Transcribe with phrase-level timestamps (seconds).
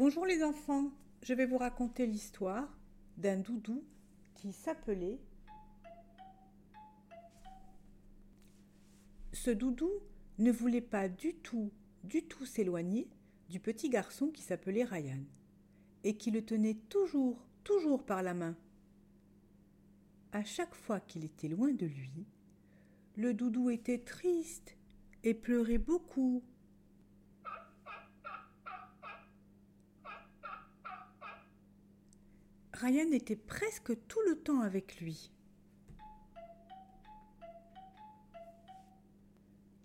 [0.00, 0.90] Bonjour les enfants,
[1.22, 2.74] je vais vous raconter l'histoire
[3.18, 3.84] d'un doudou
[4.32, 5.20] qui s'appelait...
[9.34, 9.90] Ce doudou
[10.38, 11.70] ne voulait pas du tout,
[12.02, 13.10] du tout s'éloigner
[13.50, 15.22] du petit garçon qui s'appelait Ryan
[16.02, 18.56] et qui le tenait toujours, toujours par la main.
[20.32, 22.24] À chaque fois qu'il était loin de lui,
[23.16, 24.78] le doudou était triste
[25.24, 26.42] et pleurait beaucoup.
[32.80, 35.30] Ryan était presque tout le temps avec lui.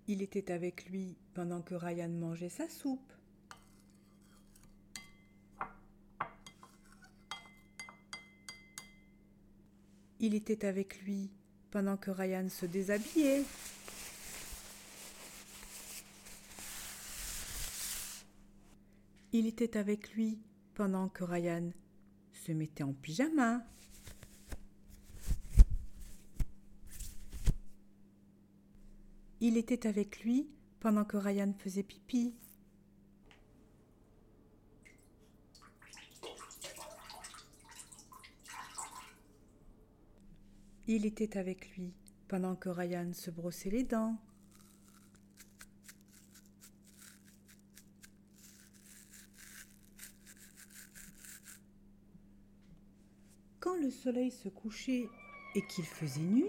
[0.07, 3.11] Il était avec lui pendant que Ryan mangeait sa soupe.
[10.21, 11.29] Il était avec lui
[11.71, 13.43] pendant que Ryan se déshabillait.
[19.33, 20.39] Il était avec lui
[20.75, 21.71] pendant que Ryan
[22.35, 23.65] se mettait en pyjama.
[29.41, 30.47] Il était avec lui
[30.79, 32.33] pendant que Ryan faisait pipi.
[40.87, 41.93] Il était avec lui
[42.27, 44.17] pendant que Ryan se brossait les dents.
[53.65, 55.09] Quand le soleil se couchait
[55.55, 56.45] et qu'il faisait nuit,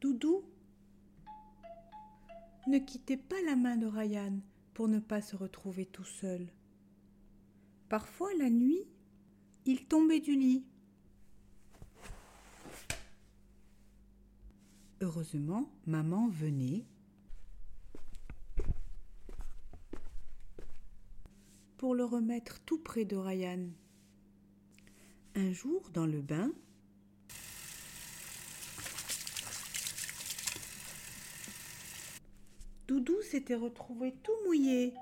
[0.00, 0.42] Doudou
[2.66, 4.40] ne quittait pas la main de Ryan
[4.74, 6.48] pour ne pas se retrouver tout seul.
[7.88, 8.82] Parfois, la nuit,
[9.64, 10.66] il tombait du lit.
[15.00, 16.84] Heureusement, maman venait
[21.76, 23.68] pour le remettre tout près de Ryan.
[25.36, 26.50] Un jour, dans le bain,
[32.88, 34.92] Doudou s'était retrouvé tout mouillé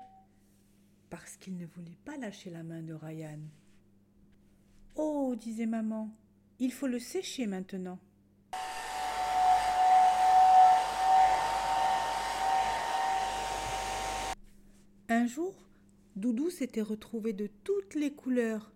[1.09, 3.39] parce qu'il ne voulait pas lâcher la main de Ryan.
[4.95, 6.09] Oh, disait maman,
[6.59, 7.97] il faut le sécher maintenant.
[15.07, 15.55] Un jour,
[16.15, 18.71] Doudou s'était retrouvé de toutes les couleurs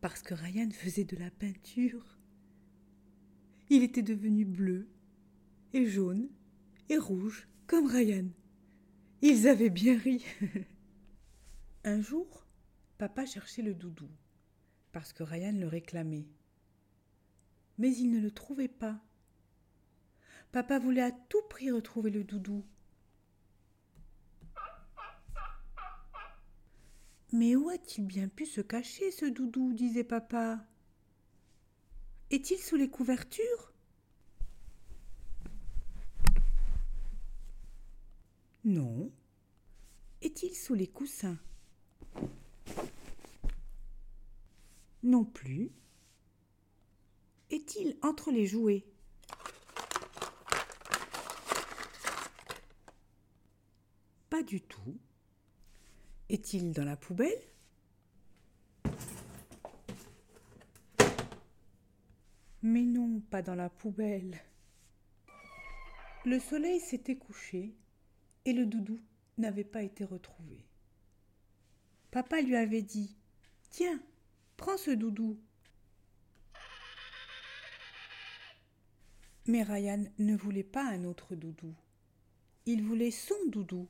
[0.00, 2.18] parce que Ryan faisait de la peinture.
[3.70, 4.88] Il était devenu bleu
[5.72, 6.28] et jaune
[6.88, 8.26] et rouge comme Ryan.
[9.22, 10.24] Ils avaient bien ri.
[11.84, 12.46] Un jour,
[12.96, 14.08] papa cherchait le doudou
[14.92, 16.26] parce que Ryan le réclamait.
[17.78, 19.00] Mais il ne le trouvait pas.
[20.50, 22.64] Papa voulait à tout prix retrouver le doudou
[27.32, 30.64] Mais où a-t-il bien pu se cacher, ce doudou disait papa?
[32.30, 33.72] Est-il sous les couvertures?
[38.64, 39.10] Non.
[40.22, 41.38] Est-il sous les coussins?
[45.02, 45.70] Non plus.
[47.50, 48.84] Est-il entre les jouets?
[54.28, 54.98] Pas du tout.
[56.30, 57.40] Est-il dans la poubelle?
[62.62, 64.38] Mais non, pas dans la poubelle.
[66.26, 67.74] Le soleil s'était couché
[68.44, 69.00] et le doudou
[69.38, 70.66] n'avait pas été retrouvé.
[72.10, 73.16] Papa lui avait dit
[73.70, 74.00] Tiens,
[74.58, 75.38] prends ce doudou.
[79.46, 81.74] Mais Ryan ne voulait pas un autre doudou.
[82.66, 83.88] Il voulait son doudou.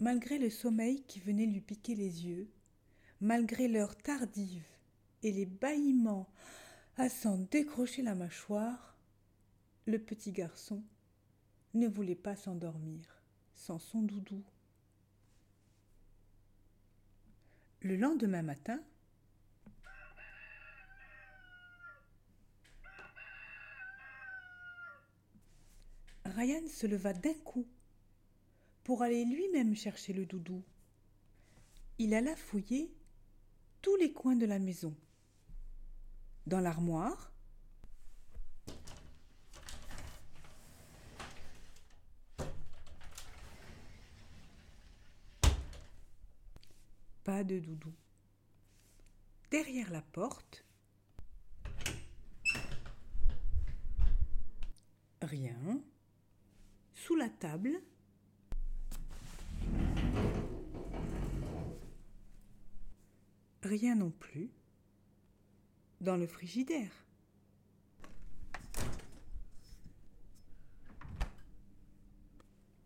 [0.00, 2.48] Malgré le sommeil qui venait lui piquer les yeux,
[3.20, 4.64] malgré l'heure tardive
[5.22, 6.26] et les bâillements
[6.96, 8.96] à s'en décrocher la mâchoire,
[9.86, 10.82] le petit garçon
[11.74, 13.04] ne voulait pas s'endormir
[13.54, 14.42] sans son doudou.
[17.82, 18.80] Le lendemain matin,
[26.24, 27.66] Ryan se leva d'un coup
[28.90, 30.64] pour aller lui-même chercher le doudou.
[31.98, 32.92] Il alla fouiller
[33.82, 34.96] tous les coins de la maison.
[36.48, 37.32] Dans l'armoire,
[47.22, 47.94] pas de doudou.
[49.52, 50.64] Derrière la porte,
[55.22, 55.80] rien.
[56.92, 57.80] sous la table.
[63.70, 64.50] Rien non plus
[66.00, 66.90] dans le frigidaire.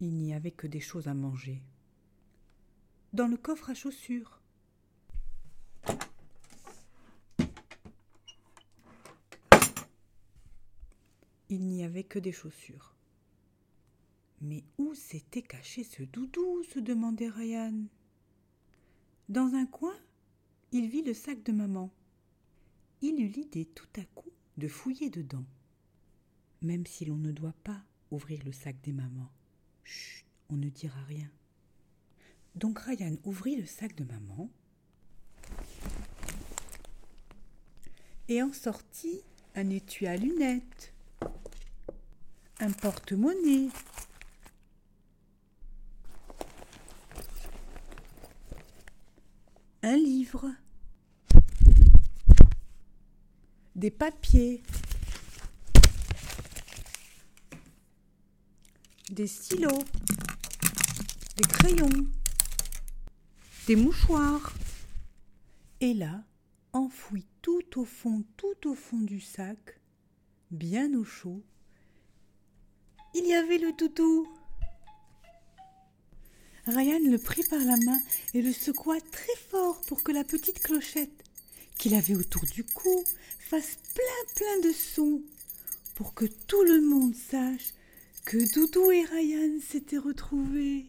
[0.00, 1.62] Il n'y avait que des choses à manger.
[3.14, 4.42] Dans le coffre à chaussures.
[11.48, 12.94] Il n'y avait que des chaussures.
[14.42, 17.86] Mais où s'était caché ce doudou se demandait Ryan.
[19.30, 19.96] Dans un coin,
[20.74, 21.88] il vit le sac de maman.
[23.00, 25.44] Il eut l'idée tout à coup de fouiller dedans,
[26.62, 27.80] même si l'on ne doit pas
[28.10, 29.30] ouvrir le sac des mamans.
[29.84, 31.30] Chut, on ne dira rien.
[32.56, 34.50] Donc Ryan ouvrit le sac de maman
[38.26, 39.20] et en sortit
[39.54, 40.92] un étui à lunettes,
[42.58, 43.68] un porte-monnaie,
[49.84, 50.50] un livre,
[53.74, 54.62] des papiers,
[59.10, 59.82] des stylos,
[61.36, 62.06] des crayons,
[63.66, 64.52] des mouchoirs.
[65.80, 66.22] Et là,
[66.72, 69.80] enfoui tout au fond, tout au fond du sac,
[70.50, 71.42] bien au chaud,
[73.14, 74.28] il y avait le doudou.
[76.66, 78.00] Ryan le prit par la main
[78.32, 81.24] et le secoua très fort pour que la petite clochette
[81.78, 83.04] qu'il avait autour du cou
[83.38, 85.22] fasse plein plein de sons,
[85.94, 87.74] pour que tout le monde sache
[88.24, 90.86] que Doudou et Ryan s'étaient retrouvés.